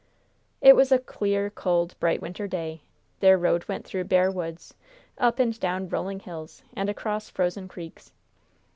[0.61, 2.81] It was a clear, cold, bright winter day.
[3.19, 4.73] Their road went through bare woods,
[5.19, 8.11] up and down rolling hills, and across frozen creeks.